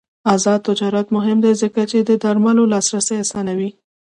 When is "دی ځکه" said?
1.43-1.81